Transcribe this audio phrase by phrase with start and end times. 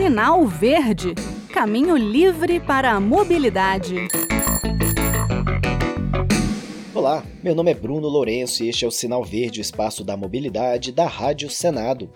[0.00, 1.14] Sinal Verde
[1.52, 4.08] Caminho livre para a mobilidade.
[6.94, 10.16] Olá, meu nome é Bruno Lourenço e este é o Sinal Verde, o espaço da
[10.16, 12.10] mobilidade da Rádio Senado.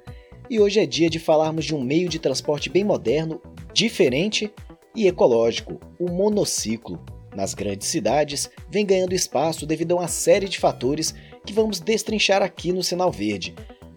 [0.48, 3.38] E hoje é dia de falarmos de um meio de transporte bem moderno,
[3.74, 4.51] diferente
[4.96, 6.98] e ecológico, o monociclo.
[7.37, 11.14] Nas grandes cidades, vem ganhando espaço devido a uma série de fatores
[11.44, 13.54] que vamos destrinchar aqui no Sinal Verde.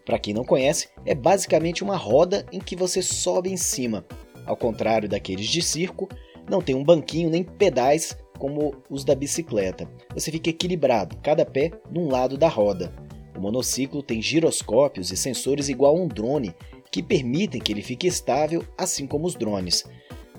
[0.08, 4.06] Para quem não conhece, é basicamente uma roda em que você sobe em cima.
[4.46, 6.08] Ao contrário daqueles de circo,
[6.50, 9.86] não tem um banquinho nem pedais como os da bicicleta.
[10.14, 12.94] Você fica equilibrado, cada pé num lado da roda.
[13.38, 16.56] O monociclo tem giroscópios e sensores igual a um drone,
[16.90, 19.84] que permitem que ele fique estável, assim como os drones.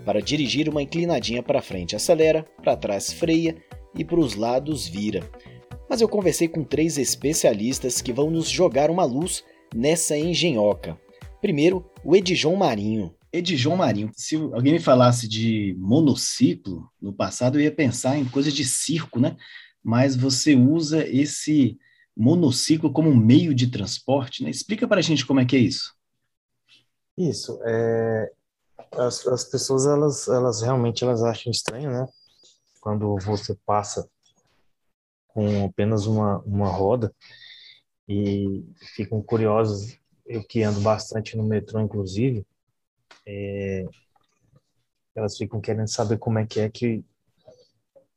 [0.03, 3.55] Para dirigir, uma inclinadinha para frente acelera, para trás freia
[3.95, 5.31] e para os lados vira.
[5.91, 10.99] Mas eu conversei com três especialistas que vão nos jogar uma luz nessa engenhoca.
[11.41, 13.15] Primeiro, o Edjon Marinho.
[13.33, 18.51] Edjon Marinho, se alguém me falasse de monociclo no passado, eu ia pensar em coisa
[18.51, 19.37] de circo, né?
[19.83, 21.79] Mas você usa esse
[22.17, 24.51] monociclo como meio de transporte, né?
[24.51, 25.95] Explica para a gente como é que é isso.
[27.17, 28.33] Isso, é...
[28.93, 32.07] as, as pessoas, elas, elas realmente elas acham estranho, né?
[32.81, 34.09] Quando você passa
[35.29, 37.15] com apenas uma, uma roda
[38.09, 38.65] e
[38.95, 42.47] ficam curiosos, eu que ando bastante no metrô, inclusive,
[43.27, 43.85] é,
[45.15, 47.05] elas ficam querendo saber como é que é que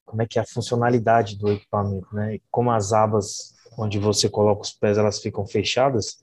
[0.05, 2.39] como é que é a funcionalidade do equipamento, né?
[2.49, 6.21] Como as abas onde você coloca os pés elas ficam fechadas,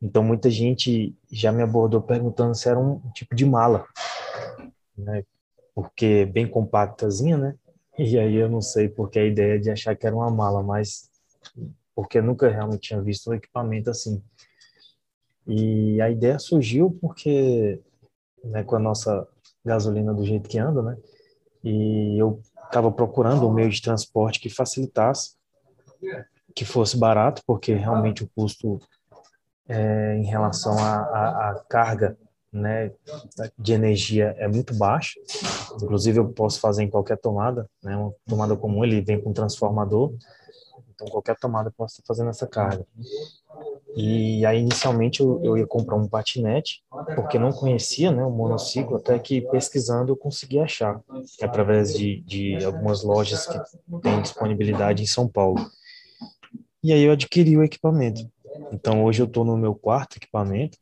[0.00, 3.86] então muita gente já me abordou perguntando se era um tipo de mala,
[4.96, 5.24] né?
[5.74, 7.54] Porque é bem compactazinha, né?
[7.98, 11.08] E aí eu não sei porque a ideia de achar que era uma mala, mas
[11.96, 14.22] porque nunca realmente tinha visto um equipamento assim.
[15.46, 17.80] E a ideia surgiu porque
[18.44, 19.26] né, com a nossa
[19.64, 20.96] gasolina do jeito que anda, né?
[21.64, 25.36] E eu estava procurando um meio de transporte que facilitasse,
[26.54, 28.78] que fosse barato, porque realmente o custo
[29.68, 32.16] é, em relação à carga
[32.52, 32.92] né,
[33.58, 35.18] de energia é muito baixo.
[35.82, 37.96] Inclusive eu posso fazer em qualquer tomada, né?
[37.96, 40.14] Uma tomada comum ele vem com transformador,
[40.96, 42.84] então qualquer tomada eu posso estar fazendo essa carga.
[43.94, 46.82] E aí, inicialmente, eu, eu, ia comprar um patinete,
[47.14, 51.00] porque não conhecia né, o monociclo, até que pesquisando eu consegui achar,
[51.40, 53.58] através de, de algumas lojas que
[54.02, 55.70] têm disponibilidade em São Paulo.
[56.82, 58.20] E aí eu adquiri o equipamento.
[58.70, 60.76] Então, hoje eu estou no meu quarto equipamento.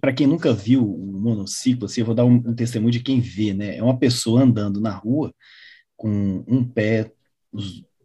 [0.00, 3.20] Para quem nunca viu o monociclo, assim, eu vou dar um, um testemunho de quem
[3.20, 3.76] vê, né?
[3.76, 5.34] É uma pessoa andando na rua
[5.96, 7.10] com um pé,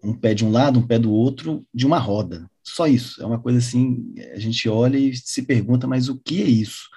[0.04, 3.22] um pé de um lado, um pé do outro, de uma roda só isso.
[3.22, 6.88] É uma coisa assim, a gente olha e se pergunta, mas o que é isso?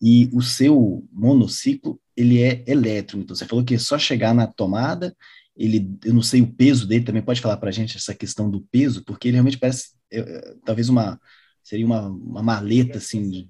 [0.00, 3.22] E o seu monociclo, ele é elétrico.
[3.22, 5.16] Então, você falou que é só chegar na tomada,
[5.56, 8.50] ele, eu não sei o peso dele, também pode falar para a gente essa questão
[8.50, 11.20] do peso, porque ele realmente parece, é, é, talvez uma,
[11.64, 13.48] seria uma, uma maleta, assim,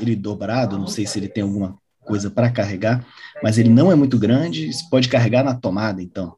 [0.00, 3.06] ele dobrado, não sei se ele tem alguma coisa para carregar,
[3.42, 6.36] mas ele não é muito grande, pode carregar na tomada, então.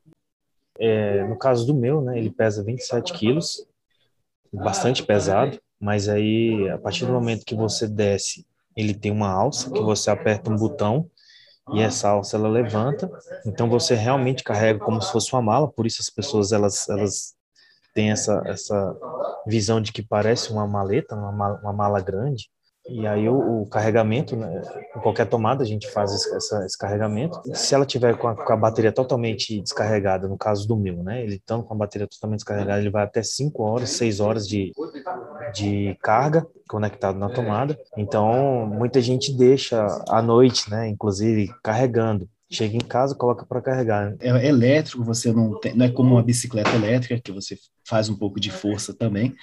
[0.78, 3.66] É, no caso do meu, né, ele pesa 27 quilos,
[4.53, 8.47] bastante pesado, mas aí a partir do momento que você desce,
[8.77, 11.11] ele tem uma alça que você aperta um botão
[11.75, 13.11] e essa alça ela levanta.
[13.44, 17.34] Então você realmente carrega como se fosse uma mala, por isso as pessoas elas elas
[17.94, 18.97] têm essa essa
[19.47, 22.49] visão de que parece uma maleta, uma mala, uma mala grande.
[22.88, 24.62] E aí o, o, carregamento, né,
[24.97, 27.41] em qualquer tomada a gente faz esse, essa, esse carregamento.
[27.54, 31.22] Se ela tiver com a, com a, bateria totalmente descarregada, no caso do meu, né,
[31.22, 34.72] ele estando com a bateria totalmente descarregada, ele vai até 5 horas, 6 horas de,
[35.53, 37.78] de carga conectado na tomada.
[37.97, 42.28] Então, muita gente deixa à noite, né, inclusive carregando.
[42.51, 44.17] Chega em casa, coloca para carregar.
[44.21, 48.17] É elétrico, você não tem, não é como uma bicicleta elétrica que você faz um
[48.17, 49.35] pouco de força também,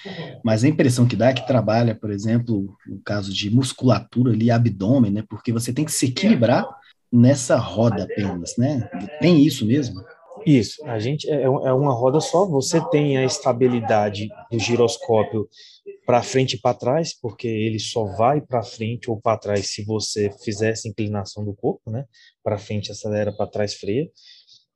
[0.44, 4.50] mas a impressão que dá é que trabalha, por exemplo, no caso de musculatura ali,
[4.50, 5.24] abdômen, né?
[5.30, 6.68] Porque você tem que se equilibrar
[7.12, 8.90] nessa roda apenas, né?
[9.22, 10.04] Tem isso mesmo?
[10.45, 15.50] Isso, a gente é, é uma roda só, você tem a estabilidade do giroscópio
[16.06, 19.83] para frente e para trás, porque ele só vai para frente ou para trás se
[19.83, 22.06] você fizer essa inclinação do corpo, né?
[22.44, 24.07] Para frente acelera, para trás freia.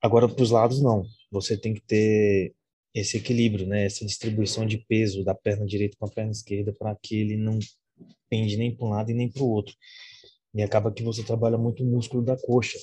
[0.02, 1.04] Agora para os lados não.
[1.32, 2.54] Você tem que ter
[2.94, 3.86] esse equilíbrio, né?
[3.86, 7.60] Essa distribuição de peso da perna direita com a perna esquerda para que ele não
[8.28, 9.76] pende nem para um lado e nem para o outro.
[10.56, 12.80] E acaba que você trabalha muito o músculo da coxa,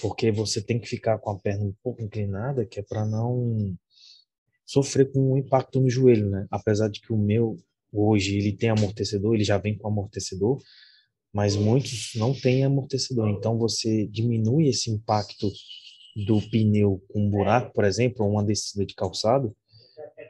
[0.00, 3.76] porque você tem que ficar com a perna um pouco inclinada, que é para não
[4.64, 6.46] sofrer com um impacto no joelho, né?
[6.50, 7.56] Apesar de que o meu
[7.92, 10.58] hoje ele tem amortecedor, ele já vem com amortecedor,
[11.32, 13.28] mas muitos não têm amortecedor.
[13.28, 15.50] Então você diminui esse impacto
[16.26, 19.54] do pneu com um buraco, por exemplo, ou uma descida de calçado,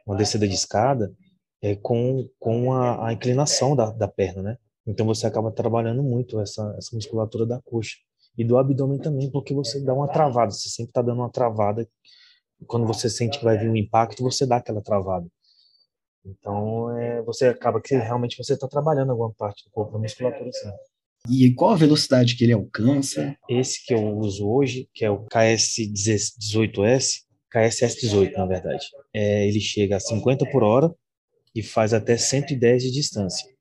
[0.07, 1.15] uma descida de escada,
[1.61, 4.59] é, com, com a, a inclinação da, da perna, né?
[4.85, 7.97] Então você acaba trabalhando muito essa, essa musculatura da coxa
[8.37, 11.89] e do abdômen também, porque você dá uma travada, você sempre está dando uma travada.
[12.67, 15.27] Quando você sente que vai vir um impacto, você dá aquela travada.
[16.25, 20.51] Então, é, você acaba que realmente você está trabalhando alguma parte do corpo da musculatura,
[20.53, 20.71] sim.
[21.31, 23.37] E qual a velocidade que ele alcança?
[23.49, 27.23] Esse que eu uso hoje, que é o KS18S,
[27.55, 30.93] KSS18, na verdade, é, ele chega a 50 por hora
[31.55, 33.52] e faz até 110 de distância.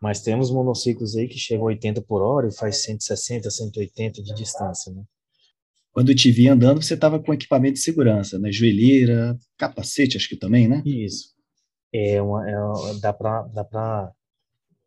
[0.00, 4.34] Mas temos monociclos aí que chegam a 80 por hora e faz 160, 180 de
[4.34, 5.02] distância, né?
[5.92, 8.52] Quando eu te vi andando, você estava com equipamento de segurança, né?
[8.52, 10.82] Joelheira, capacete, acho que também, né?
[10.84, 11.34] Isso.
[11.90, 14.12] É uma, é uma, dá para dá para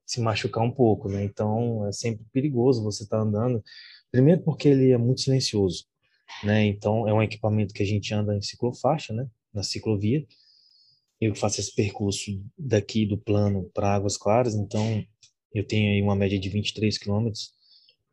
[0.05, 1.23] se machucar um pouco, né?
[1.23, 3.63] Então é sempre perigoso você estar tá andando.
[4.11, 5.85] Primeiro porque ele é muito silencioso,
[6.43, 6.65] né?
[6.67, 9.25] Então é um equipamento que a gente anda em ciclofaixa, né?
[9.51, 10.23] Na ciclovia
[11.19, 15.03] eu faço esse percurso daqui do plano para Águas Claras, então
[15.53, 17.51] eu tenho aí uma média de 23 quilômetros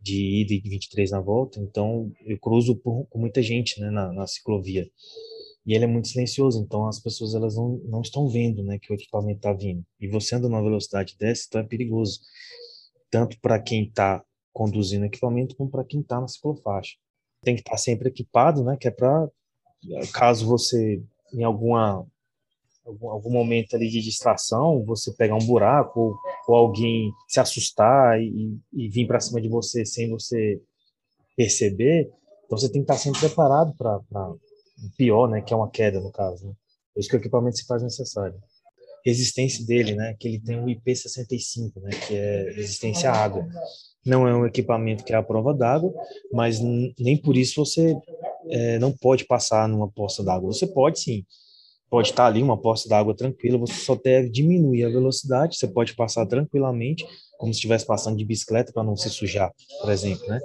[0.01, 4.13] de ida e 23 na volta, então eu cruzo por, com muita gente né, na,
[4.13, 4.89] na, ciclovia.
[5.65, 8.93] E ele é muito silencioso, então as pessoas elas não, não estão vendo né, que
[8.93, 9.85] o equipamento está vindo.
[10.01, 12.21] E você anda numa velocidade dessa, então é perigoso.
[13.11, 16.95] Tanto para quem está conduzindo o equipamento, como para quem está na ciclofaixa.
[17.43, 19.29] Tem que estar tá sempre equipado, né, que é para,
[20.13, 21.03] caso você,
[21.35, 22.07] em alguma
[22.87, 26.17] algum, algum momento ali de distração, você pegar um buraco ou,
[26.49, 30.61] ou alguém se assustar e, e vir para cima de você sem você
[31.37, 32.11] perceber,
[32.45, 34.39] então você tem que estar sempre preparado para o
[34.97, 36.47] pior, né, que é uma queda no caso.
[36.47, 36.53] Né?
[36.95, 38.37] Por isso que o equipamento se faz necessário.
[39.05, 43.47] Resistência dele, né, que ele tem o IP65, né, que é resistência à água.
[44.05, 45.93] Não é um equipamento que é a prova d'água,
[46.33, 47.97] mas nem por isso você
[48.49, 50.53] é, não pode passar numa poça d'água.
[50.53, 51.25] Você pode sim,
[51.89, 55.95] pode estar ali uma poça d'água tranquila, você só deve diminuir a velocidade, você pode
[55.95, 57.07] passar tranquilamente,
[57.39, 60.41] como se estivesse passando de bicicleta para não se sujar, por exemplo, né?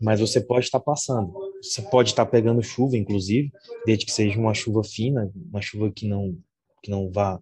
[0.00, 1.32] Mas você pode estar passando.
[1.62, 3.52] Você pode estar pegando chuva, inclusive,
[3.86, 6.36] desde que seja uma chuva fina, uma chuva que não
[6.82, 7.38] que não vá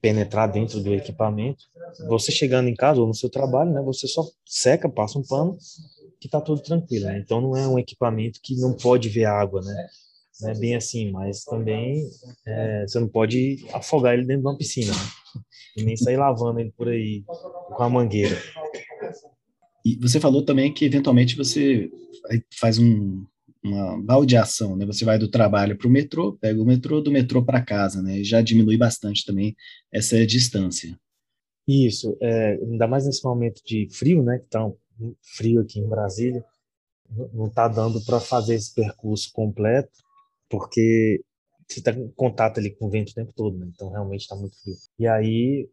[0.00, 1.64] penetrar dentro do equipamento.
[2.08, 5.58] Você chegando em casa ou no seu trabalho, né, você só seca, passa um pano
[6.18, 7.06] que está tudo tranquilo.
[7.06, 7.18] Né?
[7.18, 9.88] Então não é um equipamento que não pode ver água, né?
[10.40, 12.08] Não é bem assim, mas também
[12.46, 14.92] é, você não pode afogar ele dentro de uma piscina.
[14.92, 15.42] Né?
[15.76, 17.24] E nem sair lavando ele por aí
[17.76, 18.36] com a mangueira.
[19.84, 21.90] E você falou também que eventualmente você
[22.58, 23.24] faz um,
[23.62, 24.86] uma baldeação, né?
[24.86, 28.22] Você vai do trabalho para o metrô, pega o metrô, do metrô para casa, né?
[28.22, 29.56] Já diminui bastante também
[29.92, 30.98] essa distância.
[31.66, 34.38] Isso, é, ainda mais nesse momento de frio, né?
[34.38, 34.76] Que tá um
[35.22, 36.44] frio aqui em Brasília,
[37.32, 40.07] não está dando para fazer esse percurso completo
[40.48, 41.22] porque
[41.68, 43.66] você está em contato ali com o vento o tempo todo, né?
[43.74, 44.74] Então realmente está muito frio.
[44.98, 45.68] E aí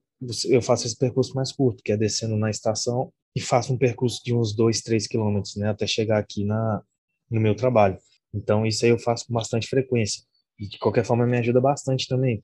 [0.49, 4.21] eu faço esse percurso mais curto, que é descendo na estação e faço um percurso
[4.23, 5.69] de uns 2, 3 quilômetros, né?
[5.69, 6.81] Até chegar aqui na,
[7.29, 7.97] no meu trabalho.
[8.33, 10.23] Então isso aí eu faço com bastante frequência.
[10.59, 12.43] E de qualquer forma me ajuda bastante também.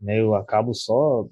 [0.00, 0.20] Né?
[0.20, 1.26] Eu acabo só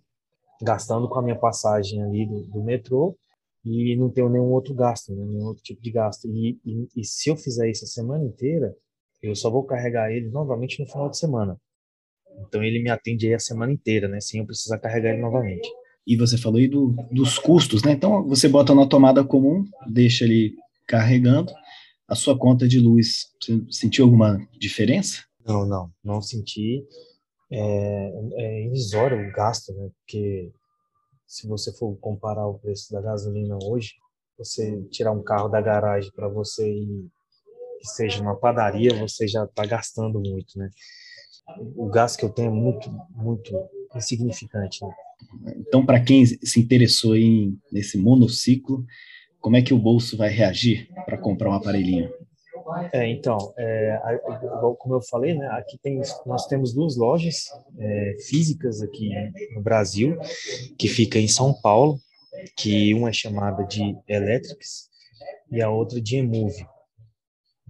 [0.63, 3.17] gastando com a minha passagem ali do, do metrô
[3.65, 5.25] e não tenho nenhum outro gasto, né?
[5.25, 6.29] nenhum outro tipo de gasto.
[6.29, 8.75] E, e, e se eu fizer isso a semana inteira,
[9.23, 11.57] eu só vou carregar ele novamente no final de semana.
[12.47, 14.21] Então ele me atende aí a semana inteira, né?
[14.21, 15.69] Sem eu precisar carregar ele novamente.
[16.07, 17.93] E você falou aí do, dos custos, né?
[17.93, 20.55] Então você bota na tomada comum, deixa ele
[20.87, 21.53] carregando.
[22.09, 25.23] A sua conta de luz, você sentiu alguma diferença?
[25.47, 26.85] Não, não, não senti.
[27.53, 29.91] É, é irrisório o gasto, né?
[29.99, 30.51] Porque
[31.27, 33.95] se você for comparar o preço da gasolina hoje,
[34.37, 37.09] você tirar um carro da garagem para você ir
[37.81, 40.69] que seja uma padaria, você já está gastando muito, né?
[41.75, 43.53] O gasto que eu tenho é muito, muito
[43.97, 44.85] insignificante.
[44.85, 45.55] Né?
[45.57, 48.85] Então, para quem se interessou em nesse monociclo,
[49.41, 52.13] como é que o bolso vai reagir para comprar um aparelhinho?
[52.93, 53.99] É, então, é,
[54.79, 57.47] como eu falei, né, aqui tem, nós temos duas lojas
[57.79, 59.11] é, físicas aqui
[59.55, 60.17] no Brasil,
[60.79, 61.99] que fica em São Paulo,
[62.57, 64.89] que uma é chamada de Electrics
[65.51, 66.65] e a outra de Emove.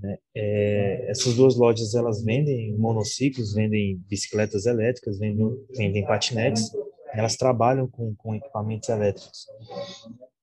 [0.03, 0.19] Né?
[0.35, 6.71] É, essas duas lojas elas vendem monociclos, vendem bicicletas elétricas, vendem, vendem patinetes,
[7.13, 9.47] elas trabalham com, com equipamentos elétricos.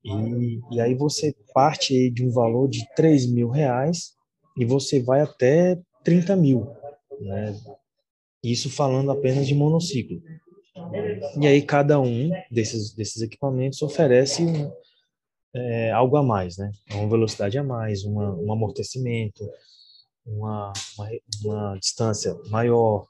[0.04, 4.16] E, e aí você parte de um valor de 3 mil reais
[4.58, 6.68] e você vai até 30 mil.
[7.20, 7.56] Né?
[8.44, 10.22] Isso falando apenas de monociclo.
[11.40, 14.72] E aí cada um desses, desses equipamentos oferece um,
[15.58, 16.72] é, algo a mais, né?
[16.92, 19.44] Uma velocidade a mais, uma, um amortecimento,
[20.26, 21.10] uma, uma,
[21.44, 23.08] uma distância maior,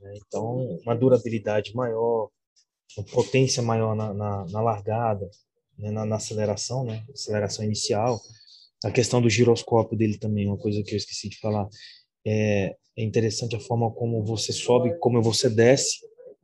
[0.00, 0.14] né?
[0.16, 2.30] então uma durabilidade maior,
[2.96, 5.28] uma potência maior na, na, na largada,
[5.78, 5.90] né?
[5.90, 7.04] na, na, aceleração, né?
[7.12, 8.20] Aceleração inicial.
[8.84, 11.68] A questão do giroscópio dele também, uma coisa que eu esqueci de falar.
[12.26, 15.98] É, é interessante a forma como você sobe, como você desce,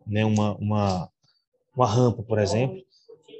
[0.06, 0.24] né?
[0.24, 1.10] Uma, uma,
[1.74, 2.83] uma rampa, por exemplo.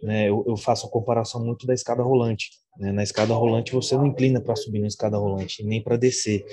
[0.04, 0.28] Né?
[0.28, 2.50] Eu, eu faço a comparação muito da escada rolante.
[2.76, 2.92] Né?
[2.92, 6.44] Na escada rolante você não inclina para subir na escada rolante, nem para descer.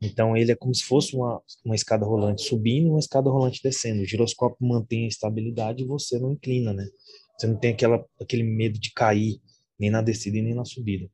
[0.00, 3.60] Então ele é como se fosse uma, uma escada rolante subindo e uma escada rolante
[3.62, 4.00] descendo.
[4.00, 6.86] O giroscópio mantém a estabilidade e você não inclina, né?
[7.38, 9.40] Você não tem aquela, aquele medo de cair,
[9.78, 11.06] nem na descida e nem na subida.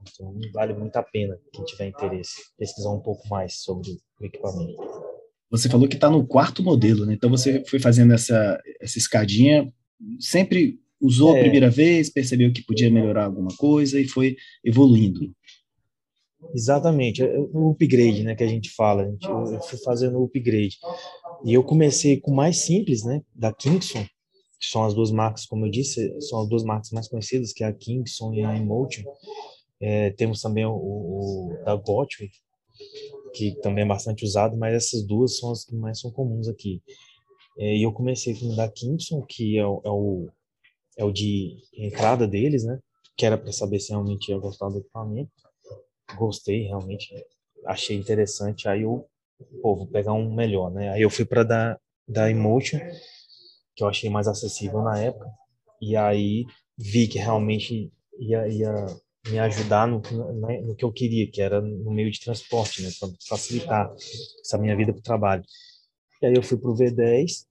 [0.00, 4.78] Então vale muito a pena, quem tiver interesse, pesquisar um pouco mais sobre o equipamento.
[5.50, 7.12] Você falou que está no quarto modelo, né?
[7.12, 9.70] Então você foi fazendo essa, essa escadinha,
[10.18, 11.38] sempre usou é.
[11.38, 15.32] a primeira vez, percebeu que podia melhorar alguma coisa e foi evoluindo.
[16.54, 19.02] Exatamente, é, o upgrade, né, que a gente fala.
[19.02, 20.78] A gente, eu fui fazendo o upgrade.
[21.44, 24.04] E eu comecei com o mais simples, né, da Kingston,
[24.58, 27.64] que são as duas marcas, como eu disse, são as duas marcas mais conhecidas, que
[27.64, 29.04] é a Kingston e a Emotion.
[29.80, 32.30] É, temos também o, o da Gottlieb,
[33.32, 36.82] que também é bastante usado, mas essas duas são as que mais são comuns aqui.
[37.58, 40.28] É, e eu comecei com o da Kingston, que é o, é o,
[41.00, 42.78] é o de entrada deles, né,
[43.16, 45.30] que era para saber se realmente ia gostar do equipamento
[46.16, 47.12] gostei realmente,
[47.66, 48.68] achei interessante.
[48.68, 49.06] Aí eu,
[49.62, 50.90] pô, vou pegar um melhor, né?
[50.90, 51.78] Aí eu fui para da
[52.08, 52.80] da Emotion,
[53.76, 55.30] que eu achei mais acessível na época,
[55.80, 56.44] e aí
[56.76, 58.86] vi que realmente ia, ia
[59.28, 62.88] me ajudar no, no, no que eu queria, que era no meio de transporte, né,
[62.98, 63.94] para facilitar
[64.44, 65.44] essa minha vida para o trabalho.
[66.20, 67.46] E aí eu fui para o V10,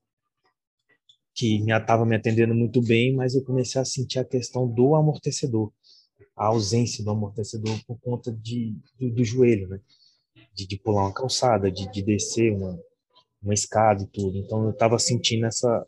[1.39, 5.71] que estava me atendendo muito bem, mas eu comecei a sentir a questão do amortecedor
[6.39, 9.81] a ausência do amortecedor por conta de, do, do joelho, né?
[10.53, 12.79] De, de, pular uma calçada, de, de descer uma,
[13.43, 14.37] uma escada e tudo.
[14.37, 15.85] Então eu estava sentindo essa,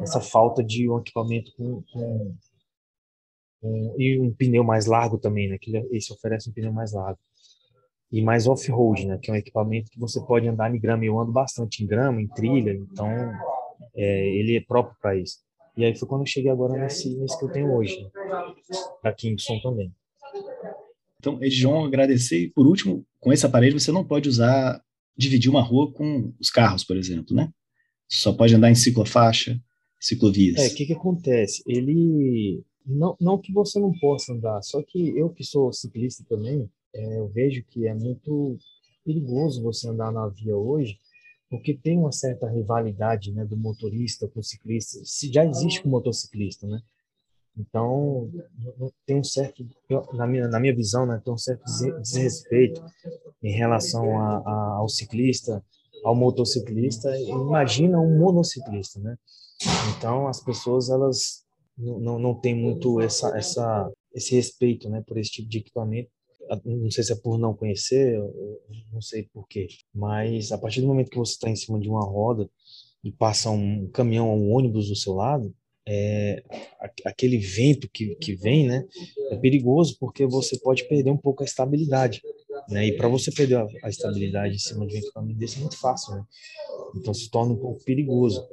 [0.00, 2.34] essa falta de um equipamento com, com,
[3.60, 5.56] com, e um pneu mais largo também, né?
[5.56, 7.20] Que esse oferece um pneu mais largo
[8.10, 9.18] e mais off-road, né?
[9.22, 11.04] Que é um equipamento que você pode andar em grama.
[11.04, 13.08] Eu ando bastante em grama, em trilha, então
[13.94, 15.38] é, ele é próprio para isso.
[15.76, 17.96] E aí foi quando eu cheguei agora nesse, nesse que eu tenho hoje,
[19.02, 19.92] da Kingston também.
[21.18, 22.38] Então, Edjon, agradecer.
[22.38, 24.82] E por último, com esse aparelho você não pode usar,
[25.16, 27.52] dividir uma rua com os carros, por exemplo, né?
[28.08, 29.60] Só pode andar em ciclofaixa,
[30.00, 30.58] ciclovias.
[30.58, 31.62] É, o que que acontece?
[31.66, 36.68] Ele, não, não que você não possa andar, só que eu que sou ciclista também,
[36.94, 38.58] é, eu vejo que é muito
[39.04, 40.98] perigoso você andar na via hoje,
[41.50, 45.88] porque tem uma certa rivalidade né, do motorista com o ciclista, se já existe com
[45.88, 46.80] o motociclista, né?
[47.58, 48.30] Então,
[49.04, 49.66] tem um certo,
[50.14, 51.64] na minha, na minha visão, né, tem um certo
[52.00, 52.80] desrespeito
[53.42, 55.62] em relação a, a, ao ciclista,
[56.04, 59.18] ao motociclista, imagina um monociclista, né?
[59.96, 61.44] Então, as pessoas, elas
[61.76, 66.10] não, não, não têm muito essa, essa, esse respeito, né, por esse tipo de equipamento,
[66.64, 68.18] não sei se é por não conhecer,
[68.92, 71.88] não sei por quê, mas a partir do momento que você está em cima de
[71.88, 72.48] uma roda
[73.02, 75.54] e passa um caminhão ou um ônibus do seu lado,
[75.86, 76.42] é,
[77.04, 78.86] aquele vento que, que vem, né,
[79.30, 82.20] é perigoso porque você pode perder um pouco a estabilidade,
[82.68, 85.60] né, e para você perder a, a, estabilidade em cima de um equipamento desse é
[85.60, 86.24] muito fácil, né,
[86.96, 88.46] então se torna um pouco perigoso.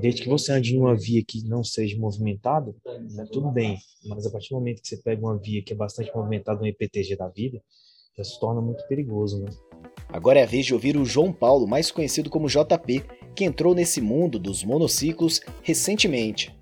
[0.00, 2.74] Desde que você ande em uma via que não seja movimentada,
[3.10, 3.76] né, tudo bem.
[4.06, 6.66] Mas a partir do momento que você pega uma via que é bastante movimentada, um
[6.66, 7.60] EPTG da vida,
[8.16, 9.50] já se torna muito perigoso, né?
[10.08, 13.04] Agora é a vez de ouvir o João Paulo, mais conhecido como JP,
[13.34, 16.54] que entrou nesse mundo dos monociclos recentemente.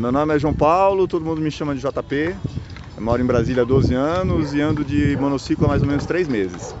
[0.00, 2.34] Meu nome é João Paulo, todo mundo me chama de JP.
[2.96, 6.06] Eu moro em Brasília há 12 anos e ando de monociclo há mais ou menos
[6.06, 6.74] 3 meses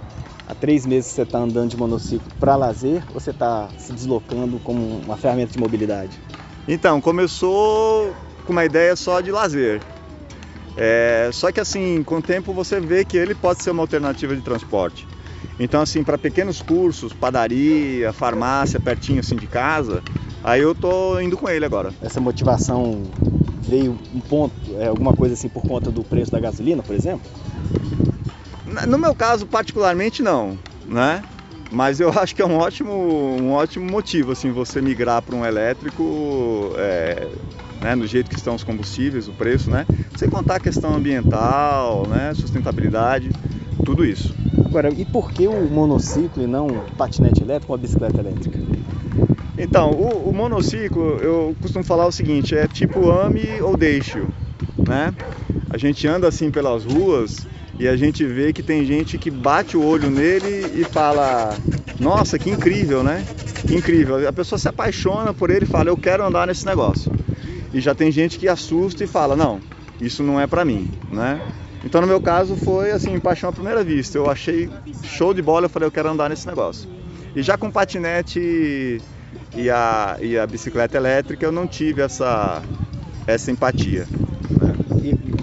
[0.52, 4.58] há três meses você está andando de monociclo para lazer ou você está se deslocando
[4.60, 6.20] como uma ferramenta de mobilidade?
[6.68, 8.14] Então, começou
[8.46, 9.80] com uma ideia só de lazer.
[10.76, 14.34] É, só que assim, com o tempo você vê que ele pode ser uma alternativa
[14.36, 15.06] de transporte.
[15.58, 20.02] Então, assim, para pequenos cursos, padaria, farmácia, pertinho assim de casa,
[20.42, 21.92] aí eu tô indo com ele agora.
[22.00, 23.02] Essa motivação
[23.60, 27.22] veio um ponto, é, alguma coisa assim por conta do preço da gasolina, por exemplo?
[28.86, 31.22] No meu caso, particularmente, não, né?
[31.70, 35.44] Mas eu acho que é um ótimo, um ótimo motivo, assim, você migrar para um
[35.44, 37.28] elétrico, é,
[37.82, 39.86] né, no jeito que estão os combustíveis, o preço, né?
[40.16, 43.30] Sem contar a questão ambiental, né, sustentabilidade,
[43.84, 44.34] tudo isso.
[44.66, 48.58] Agora, e por que o monociclo e não patinete elétrico ou a bicicleta elétrica?
[49.58, 54.22] Então, o, o monociclo, eu costumo falar o seguinte, é tipo ame ou deixe,
[54.88, 55.12] né?
[55.68, 57.46] A gente anda assim pelas ruas
[57.78, 61.56] e a gente vê que tem gente que bate o olho nele e fala:
[61.98, 63.24] Nossa, que incrível, né?
[63.66, 64.28] Que incrível.
[64.28, 67.10] A pessoa se apaixona por ele e fala: Eu quero andar nesse negócio.
[67.72, 69.60] E já tem gente que assusta e fala: Não,
[70.00, 71.40] isso não é para mim, né?
[71.84, 74.16] Então no meu caso foi assim, paixão à primeira vista.
[74.16, 74.70] Eu achei
[75.02, 76.88] show de bola, eu falei, eu quero andar nesse negócio.
[77.34, 79.00] E já com patinete
[79.54, 82.62] e a, e a bicicleta elétrica eu não tive essa,
[83.26, 84.06] essa empatia.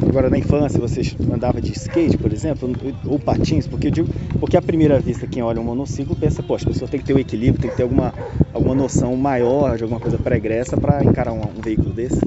[0.10, 1.02] Agora na infância você
[1.32, 2.76] andava de skate, por exemplo,
[3.06, 6.66] ou patins, porque eu digo, porque à primeira vista quem olha um monociclo pensa, poxa,
[6.66, 8.12] a pessoa tem que ter um equilíbrio, tem que ter alguma,
[8.52, 12.20] alguma noção maior de alguma coisa pregressa para encarar um, um veículo desse.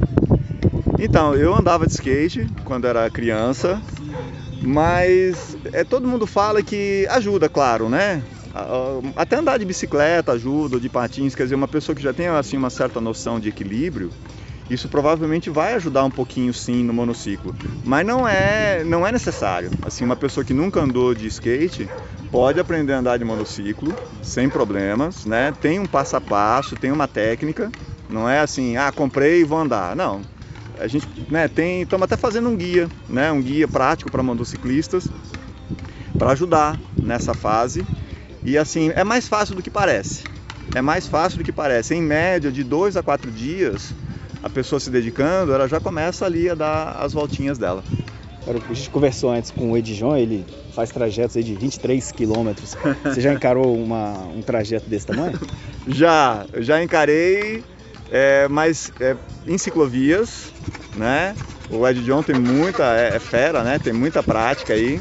[0.96, 3.82] Então, eu andava de skate quando era criança,
[4.62, 8.22] mas é, todo mundo fala que ajuda, claro, né?
[9.16, 12.56] Até andar de bicicleta ajuda, de patins, quer dizer, uma pessoa que já tem assim
[12.56, 14.10] uma certa noção de equilíbrio,
[14.69, 17.54] isso provavelmente vai ajudar um pouquinho sim no monociclo,
[17.85, 19.71] mas não é não é necessário.
[19.83, 21.88] Assim, uma pessoa que nunca andou de skate
[22.31, 25.52] pode aprender a andar de monociclo sem problemas, né?
[25.52, 27.71] Tem um passo a passo, tem uma técnica,
[28.09, 29.95] não é assim, ah, comprei e vou andar.
[29.95, 30.23] Não,
[30.78, 35.11] a gente né, tem, estamos até fazendo um guia, né, um guia prático para motociclistas,
[36.19, 37.87] para ajudar nessa fase.
[38.45, 40.25] E assim, é mais fácil do que parece.
[40.75, 41.95] É mais fácil do que parece.
[41.95, 43.95] Em média, de dois a quatro dias,
[44.42, 47.82] a pessoa se dedicando, ela já começa ali a dar as voltinhas dela.
[48.46, 50.44] A gente conversou antes com o Edijon, ele
[50.75, 52.76] faz trajetos de 23 quilômetros.
[53.04, 55.38] Você já encarou uma, um trajeto desse tamanho?
[55.87, 57.62] já, já encarei
[58.12, 60.52] é, mas é, em ciclovias,
[60.94, 61.34] né?
[61.70, 63.78] O Ed John tem muita, é, é, fera, né?
[63.78, 65.00] Tem muita prática aí.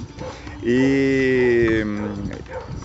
[0.63, 1.83] E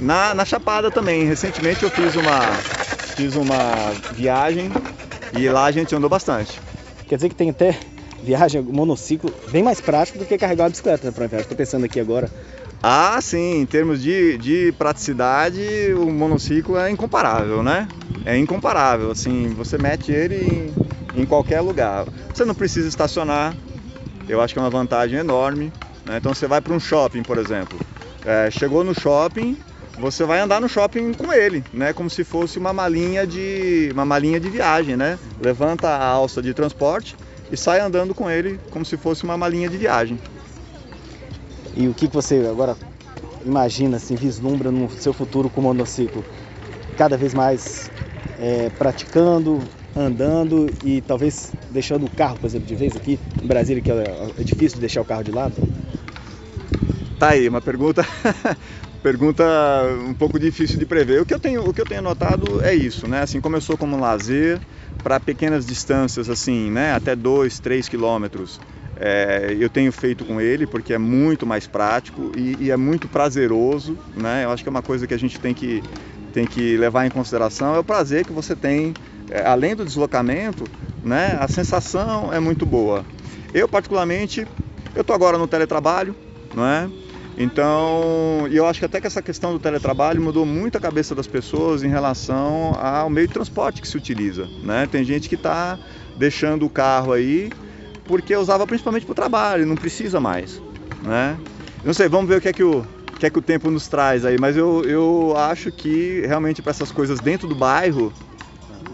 [0.01, 2.41] na, na Chapada também, recentemente eu fiz uma,
[3.15, 4.73] fiz uma viagem
[5.37, 6.61] e lá a gente andou bastante.
[7.07, 7.79] Quer dizer que tem até
[8.23, 11.45] viagem, monociclo, bem mais prático do que carregar uma bicicleta, né, para viagem.
[11.45, 12.31] Estou pensando aqui agora.
[12.83, 15.63] Ah, sim, em termos de, de praticidade,
[15.97, 17.89] o monociclo é incomparável, né?
[18.27, 19.13] é incomparável.
[19.13, 20.75] Assim, você mete ele
[21.15, 22.07] em, em qualquer lugar.
[22.35, 23.55] Você não precisa estacionar.
[24.29, 25.73] Eu acho que é uma vantagem enorme.
[26.05, 26.17] Né?
[26.19, 27.79] Então você vai para um shopping, por exemplo.
[28.25, 29.57] É, chegou no shopping,
[29.99, 31.93] você vai andar no shopping com ele, né?
[31.93, 35.19] Como se fosse uma malinha de uma malinha de viagem, né?
[35.41, 37.17] Levanta a alça de transporte
[37.51, 40.19] e sai andando com ele como se fosse uma malinha de viagem.
[41.75, 42.77] E o que, você agora
[43.45, 46.25] imagina, assim, vislumbra no seu futuro com o monociclo?
[46.97, 47.91] Cada vez mais
[48.39, 49.63] é, praticando,
[49.95, 54.31] andando e talvez deixando o carro, por exemplo, de vez aqui em Brasília, que é,
[54.39, 55.55] é difícil de deixar o carro de lado?
[57.19, 58.07] Tá aí, uma pergunta,
[59.07, 59.45] pergunta
[60.05, 61.21] um pouco difícil de prever.
[61.21, 63.23] O que eu tenho, o que eu tenho notado é isso, né?
[63.23, 64.61] Assim, começou como um lazer
[65.01, 66.93] para pequenas distâncias, assim, né?
[66.93, 68.61] Até 2, 3 quilômetros.
[68.99, 73.07] É, eu tenho feito com ele porque é muito mais prático e, e, é muito
[73.07, 74.43] prazeroso, né?
[74.43, 75.81] Eu acho que é uma coisa que a gente tem que
[76.33, 78.93] tem que levar em consideração é o prazer que você tem,
[79.31, 80.69] é, além do deslocamento,
[81.05, 81.37] né?
[81.39, 83.07] A sensação é muito boa.
[83.55, 84.45] Eu particularmente,
[84.97, 86.17] eu estou agora no teletrabalho,
[86.53, 87.06] não é?
[87.39, 91.27] Então, eu acho que até que essa questão do teletrabalho mudou muito a cabeça das
[91.27, 94.87] pessoas em relação ao meio de transporte que se utiliza, né?
[94.87, 95.79] Tem gente que está
[96.17, 97.53] deixando o carro aí
[98.07, 100.63] porque usava principalmente para o trabalho, não precisa mais,
[101.03, 101.39] né?
[101.85, 102.87] Não sei, vamos ver o que é que o
[103.19, 106.71] que é que o tempo nos traz aí, mas eu, eu acho que realmente para
[106.71, 108.13] essas coisas dentro do bairro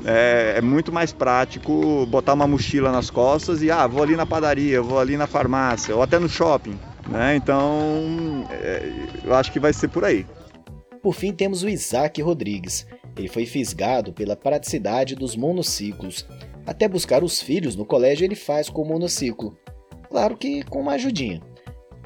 [0.05, 4.27] é, é, muito mais prático botar uma mochila nas costas e ah, vou ali na
[4.27, 6.79] padaria, vou ali na farmácia ou até no shopping,
[7.13, 7.37] né?
[7.37, 8.91] Então é,
[9.25, 10.27] eu acho que vai ser por aí.
[11.03, 12.87] Por fim temos o Isaac Rodrigues.
[13.17, 16.27] Ele foi fisgado pela praticidade dos monociclos.
[16.67, 19.57] Até buscar os filhos no colégio ele faz com o monociclo.
[20.09, 21.41] Claro que com uma ajudinha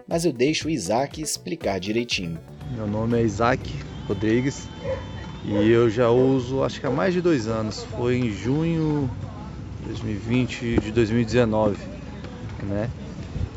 [0.09, 2.39] mas eu deixo o Isaac explicar direitinho.
[2.75, 3.61] Meu nome é Isaac
[4.07, 4.69] Rodrigues
[5.45, 7.85] e eu já uso acho que há mais de dois anos.
[7.97, 9.11] Foi em junho
[9.81, 11.77] de 2020 de 2019,
[12.65, 12.89] né?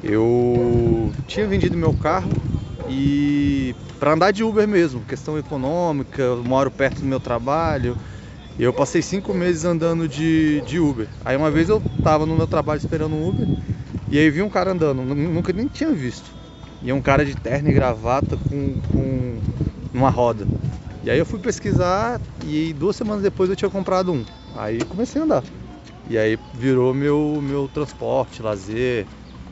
[0.03, 2.31] Eu tinha vendido meu carro
[2.89, 7.97] e para andar de Uber mesmo, questão econômica, eu moro perto do meu trabalho.
[8.57, 11.07] Eu passei cinco meses andando de, de Uber.
[11.23, 13.47] Aí uma vez eu tava no meu trabalho esperando um Uber
[14.09, 16.31] e aí vi um cara andando, nunca nem tinha visto.
[16.81, 19.39] E é um cara de terno e gravata com, com
[19.93, 20.47] uma roda.
[21.03, 24.23] E aí eu fui pesquisar e duas semanas depois eu tinha comprado um.
[24.55, 25.43] Aí comecei a andar.
[26.09, 29.05] E aí virou meu, meu transporte, lazer.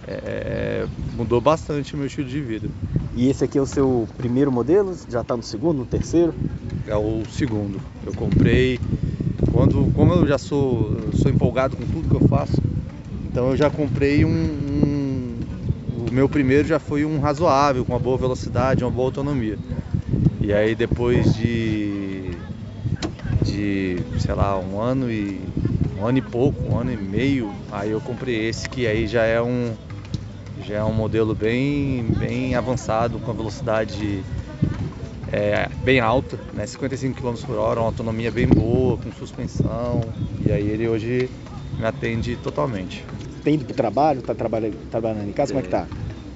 [0.08, 2.70] É, é mudou bastante o meu estilo de vida.
[3.16, 4.96] E esse aqui é o seu primeiro modelo?
[5.10, 6.34] Já está no segundo, no terceiro?
[6.86, 7.82] É o segundo.
[8.06, 8.80] Eu comprei
[9.52, 12.62] quando, como eu já sou, sou empolgado com tudo que eu faço,
[13.26, 15.08] então eu já comprei um, um
[16.10, 19.58] o meu primeiro já foi um razoável, com uma boa velocidade, uma boa autonomia.
[20.40, 22.32] E aí depois de,
[23.42, 25.42] de sei lá, um ano e
[26.00, 29.24] um ano e pouco, um ano e meio, aí eu comprei esse que aí já
[29.24, 29.74] é um
[30.68, 34.22] já é um modelo bem, bem avançado, com a velocidade
[35.32, 36.68] é, bem alta, né?
[36.68, 40.02] 55 km por hora, uma autonomia bem boa, com suspensão.
[40.46, 41.30] E aí ele hoje
[41.80, 43.06] me atende totalmente.
[43.46, 44.20] Tem ido para o trabalho?
[44.20, 45.54] Está trabalhando, trabalhando em casa?
[45.54, 45.88] Como é que tá?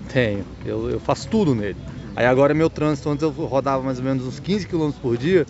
[0.07, 1.77] Tenho, eu, eu faço tudo nele.
[2.15, 5.45] Aí agora meu trânsito, antes eu rodava mais ou menos uns 15 km por dia,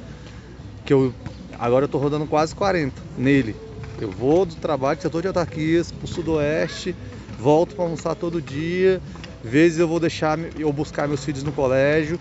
[0.86, 1.14] que eu
[1.60, 3.56] agora eu tô rodando quase 40 nele.
[4.00, 6.96] Eu vou do trabalho, setor de autarquias, pro sudoeste,
[7.42, 9.02] volto para almoçar todo dia.
[9.44, 12.20] Vezes eu vou deixar eu buscar meus filhos no colégio,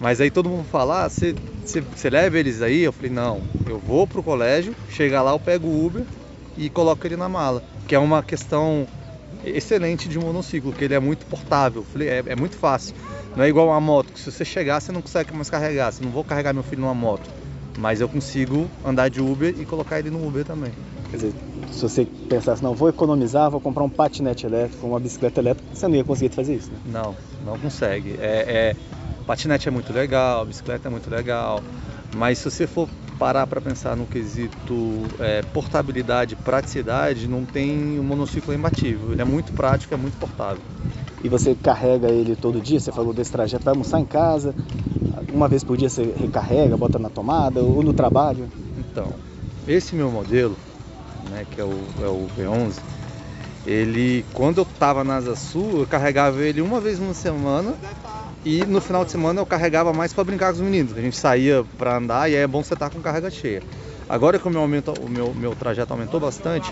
[0.00, 2.80] mas aí todo mundo fala, ah, você, você, leva eles aí?
[2.80, 6.06] Eu falei, não, eu vou pro colégio, chegar lá eu pego o Uber
[6.56, 8.88] e coloco ele na mala, que é uma questão
[9.44, 12.94] excelente de um monociclo, que ele é muito portável, falei, é, é muito fácil.
[13.36, 16.02] Não é igual uma moto, que se você chegar você não consegue mais carregar, você
[16.02, 17.28] não vou carregar meu filho numa moto,
[17.76, 20.72] mas eu consigo andar de Uber e colocar ele no Uber também.
[21.14, 21.34] Quer dizer,
[21.70, 25.86] se você pensasse, não, vou economizar, vou comprar um patinete elétrico, uma bicicleta elétrica, você
[25.86, 26.80] não ia conseguir fazer isso, né?
[26.84, 27.14] Não,
[27.46, 28.16] não consegue.
[28.18, 28.76] É, é,
[29.24, 31.62] patinete é muito legal, bicicleta é muito legal,
[32.12, 38.00] mas se você for parar para pensar no quesito é, portabilidade, praticidade, não tem o
[38.00, 39.12] um monociclo é imbatível.
[39.12, 40.62] Ele é muito prático, é muito portável.
[41.22, 42.80] E você carrega ele todo dia?
[42.80, 44.52] Você falou desse trajeto, vai almoçar em casa,
[45.32, 48.48] uma vez por dia você recarrega, bota na tomada ou no trabalho?
[48.76, 49.14] Então,
[49.66, 50.58] esse meu modelo,
[51.34, 52.74] né, que é o, é o V11,
[53.66, 57.74] ele, quando eu estava na Asa Sul, eu carregava ele uma vez na semana
[58.44, 60.96] e no final de semana eu carregava mais para brincar com os meninos.
[60.96, 63.62] A gente saía para andar e aí é bom você estar tá com carga cheia.
[64.08, 66.70] Agora que o meu, aumento, o meu, meu trajeto aumentou bastante,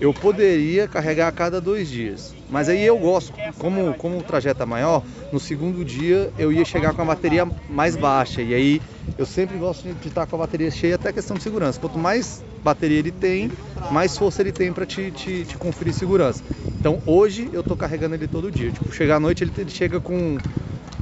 [0.00, 2.34] eu poderia carregar a cada dois dias.
[2.48, 6.64] Mas aí eu gosto, como, como o trajeto é maior, no segundo dia eu ia
[6.64, 8.40] chegar com a bateria mais baixa.
[8.40, 8.82] E aí
[9.18, 11.78] eu sempre gosto de estar com a bateria cheia, até questão de segurança.
[11.78, 13.50] Quanto mais bateria ele tem,
[13.90, 16.42] mais força ele tem para te, te, te, conferir segurança.
[16.80, 18.70] Então hoje eu estou carregando ele todo dia.
[18.70, 20.38] Tipo, chegar à noite ele, ele chega com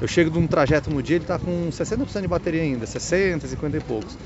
[0.00, 3.46] eu chego de um trajeto no dia, ele está com 60% de bateria ainda, 60,
[3.46, 4.16] 50 e poucos.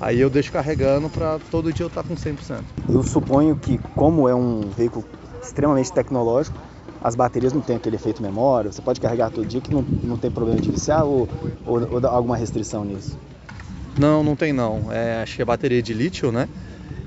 [0.00, 2.62] Aí eu deixo carregando para todo dia eu estar tá com 100%.
[2.92, 5.04] Eu suponho que, como é um veículo
[5.42, 6.56] extremamente tecnológico,
[7.02, 10.16] as baterias não têm aquele efeito memória, você pode carregar todo dia que não, não
[10.16, 11.28] tem problema de viciar ou,
[11.64, 13.16] ou, ou alguma restrição nisso?
[13.98, 14.92] Não, não tem não.
[14.92, 16.48] É, acho que é bateria de lítio, né?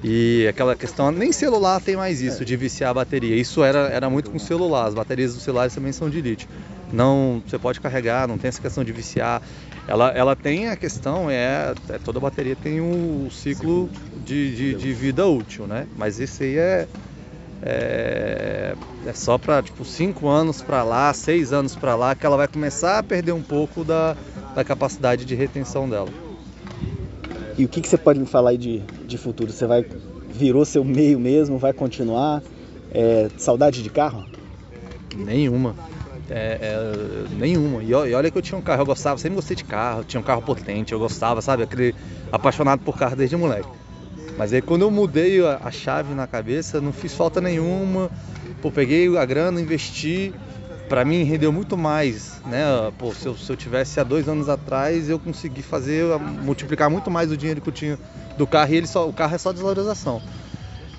[0.03, 3.35] E aquela questão, nem celular tem mais isso, de viciar a bateria.
[3.35, 6.49] Isso era, era muito com celular, as baterias dos celulares também são de lítio.
[6.91, 9.41] Não, você pode carregar, não tem essa questão de viciar.
[9.91, 13.89] Ela, ela tem a questão, é, é toda bateria tem um ciclo
[14.25, 15.85] de, de, de vida útil, né?
[15.97, 16.87] Mas esse aí é,
[17.61, 18.75] é,
[19.05, 22.47] é só para tipo 5 anos para lá, 6 anos para lá que ela vai
[22.47, 24.15] começar a perder um pouco da,
[24.55, 26.13] da capacidade de retenção dela.
[27.57, 29.51] E o que, que você pode me falar aí de, de futuro?
[29.51, 29.85] Você vai
[30.29, 32.41] virou seu meio mesmo, vai continuar?
[32.93, 34.23] É, saudade de carro?
[35.13, 35.75] Nenhuma.
[36.29, 37.83] É, é, nenhuma.
[37.83, 40.23] E, olha que eu tinha um carro, eu gostava, sempre gostei de carro, tinha um
[40.23, 41.63] carro potente, eu gostava, sabe?
[41.63, 41.95] Aquele
[42.31, 43.69] apaixonado por carro desde moleque.
[44.37, 48.11] Mas aí quando eu mudei a, a chave na cabeça, não fiz falta nenhuma.
[48.61, 50.33] Pô, peguei a grana, investi
[50.91, 52.65] para mim rendeu muito mais, né?
[52.97, 57.09] Pô, se eu, se eu, tivesse há dois anos atrás, eu consegui fazer, multiplicar muito
[57.09, 57.97] mais o dinheiro que eu tinha
[58.37, 60.21] do carro e ele só, o carro é só desvalorização.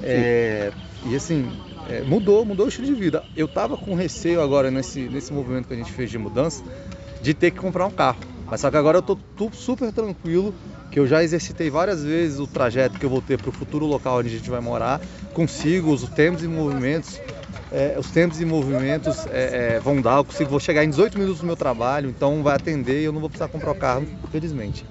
[0.02, 0.72] É,
[1.04, 1.46] e assim,
[1.88, 3.25] é, mudou, mudou o estilo de vida.
[3.37, 6.62] Eu tava com receio agora nesse, nesse movimento que a gente fez de mudança,
[7.21, 8.18] de ter que comprar um carro.
[8.47, 9.18] Mas só que agora eu tô
[9.53, 10.55] super tranquilo,
[10.90, 13.87] que eu já exercitei várias vezes o trajeto que eu vou ter para o futuro
[13.87, 15.01] local onde a gente vai morar,
[15.33, 17.18] consigo os tempos e movimentos
[17.73, 21.18] é, os tempos e movimentos é, é, vão dar, eu consigo, vou chegar em 18
[21.18, 24.07] minutos no meu trabalho, então vai atender e eu não vou precisar comprar o carro,
[24.31, 24.85] felizmente.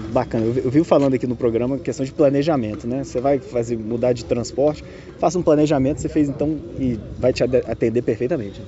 [0.00, 3.04] Bacana, eu vi falando aqui no programa questão de planejamento, né?
[3.04, 4.84] Você vai fazer mudar de transporte,
[5.18, 8.60] faça um planejamento, você fez então e vai te atender perfeitamente.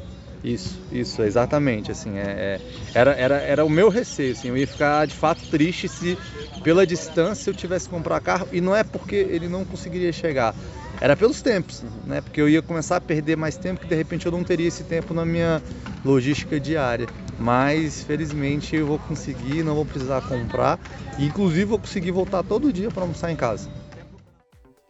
[0.45, 1.91] Isso, isso, exatamente.
[1.91, 2.61] Assim, é, é,
[2.95, 4.33] era, era, era o meu receio.
[4.33, 6.17] Assim, eu ia ficar de fato triste se
[6.63, 10.55] pela distância eu tivesse que comprar carro e não é porque ele não conseguiria chegar,
[11.01, 12.21] era pelos tempos, né?
[12.21, 14.85] Porque eu ia começar a perder mais tempo que de repente eu não teria esse
[14.85, 15.63] tempo na minha
[16.05, 17.07] logística diária.
[17.39, 20.81] Mas felizmente eu vou conseguir, não vou precisar comprar
[21.19, 23.71] e inclusive vou conseguir voltar todo dia para almoçar em casa.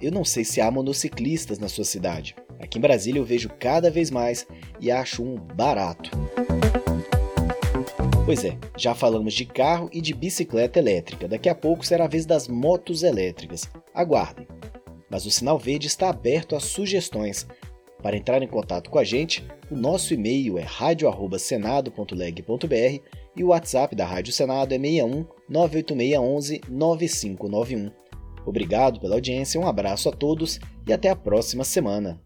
[0.01, 2.37] Eu não sei se há monociclistas na sua cidade.
[2.61, 4.47] Aqui em Brasília eu vejo cada vez mais
[4.81, 6.11] e acho um barato.
[8.25, 11.29] Pois é, já falamos de carro e de bicicleta elétrica.
[11.29, 13.69] Daqui a pouco será a vez das motos elétricas.
[13.95, 14.47] Aguardem
[15.09, 17.47] mas o sinal verde está aberto a sugestões.
[18.03, 23.03] Para entrar em contato com a gente, o nosso e-mail é radio@senado.leg.br
[23.35, 27.91] e o WhatsApp da Rádio Senado é 61 98611 9591.
[28.45, 32.21] Obrigado pela audiência, um abraço a todos e até a próxima semana.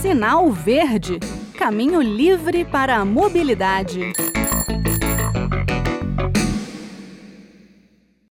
[0.00, 1.18] Sinal Verde
[1.62, 4.12] Caminho livre para a mobilidade.